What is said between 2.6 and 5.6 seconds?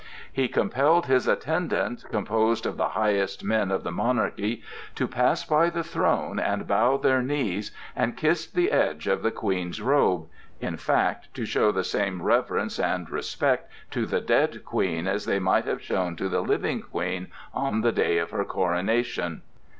of the highest men of the monarchy, to pass